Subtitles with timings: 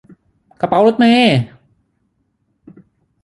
[0.59, 1.37] กระเป๋ารถเมล์